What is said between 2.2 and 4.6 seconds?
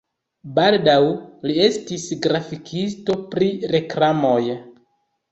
grafikisto pri reklamoj.